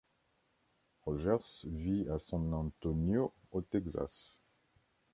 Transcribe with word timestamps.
Rogers 1.05 1.67
vit 1.69 2.07
à 2.09 2.17
San 2.17 2.51
Antonio 2.55 3.31
au 3.51 3.61
Texas. 3.61 4.39